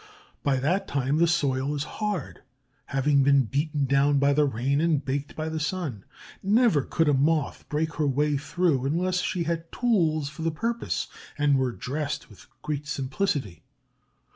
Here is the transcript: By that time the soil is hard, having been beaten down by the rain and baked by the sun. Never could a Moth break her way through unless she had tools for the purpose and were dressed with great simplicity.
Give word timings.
By 0.41 0.55
that 0.55 0.87
time 0.87 1.17
the 1.17 1.27
soil 1.27 1.75
is 1.75 1.83
hard, 1.83 2.41
having 2.85 3.21
been 3.21 3.43
beaten 3.43 3.85
down 3.85 4.17
by 4.17 4.33
the 4.33 4.45
rain 4.45 4.81
and 4.81 5.05
baked 5.05 5.35
by 5.35 5.47
the 5.47 5.59
sun. 5.59 6.05
Never 6.41 6.81
could 6.81 7.07
a 7.07 7.13
Moth 7.13 7.69
break 7.69 7.93
her 7.97 8.07
way 8.07 8.35
through 8.35 8.87
unless 8.87 9.21
she 9.21 9.43
had 9.43 9.71
tools 9.71 10.27
for 10.27 10.41
the 10.41 10.49
purpose 10.49 11.05
and 11.37 11.55
were 11.55 11.71
dressed 11.71 12.31
with 12.31 12.47
great 12.63 12.87
simplicity. 12.87 13.61